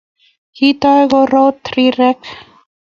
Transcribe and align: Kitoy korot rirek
Kitoy 0.55 1.03
korot 1.11 1.61
rirek 1.73 2.17